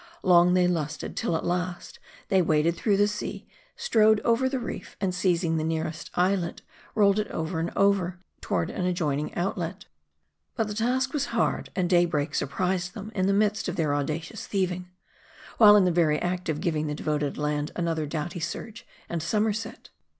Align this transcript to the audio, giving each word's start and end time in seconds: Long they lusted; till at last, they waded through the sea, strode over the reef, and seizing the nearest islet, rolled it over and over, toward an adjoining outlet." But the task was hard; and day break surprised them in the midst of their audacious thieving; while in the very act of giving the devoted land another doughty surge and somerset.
Long 0.23 0.55
they 0.55 0.67
lusted; 0.67 1.15
till 1.15 1.37
at 1.37 1.45
last, 1.45 1.99
they 2.29 2.41
waded 2.41 2.75
through 2.75 2.97
the 2.97 3.07
sea, 3.07 3.47
strode 3.75 4.19
over 4.21 4.49
the 4.49 4.57
reef, 4.57 4.97
and 4.99 5.13
seizing 5.13 5.57
the 5.57 5.63
nearest 5.63 6.09
islet, 6.15 6.63
rolled 6.95 7.19
it 7.19 7.27
over 7.27 7.59
and 7.59 7.71
over, 7.75 8.19
toward 8.41 8.71
an 8.71 8.87
adjoining 8.87 9.31
outlet." 9.35 9.85
But 10.55 10.67
the 10.69 10.73
task 10.73 11.13
was 11.13 11.25
hard; 11.37 11.69
and 11.75 11.87
day 11.87 12.05
break 12.05 12.33
surprised 12.33 12.95
them 12.95 13.11
in 13.13 13.27
the 13.27 13.31
midst 13.33 13.67
of 13.67 13.75
their 13.75 13.93
audacious 13.93 14.47
thieving; 14.47 14.89
while 15.59 15.75
in 15.75 15.85
the 15.85 15.91
very 15.91 16.17
act 16.19 16.49
of 16.49 16.61
giving 16.61 16.87
the 16.87 16.95
devoted 16.95 17.37
land 17.37 17.71
another 17.75 18.07
doughty 18.07 18.39
surge 18.39 18.87
and 19.07 19.21
somerset. 19.21 19.91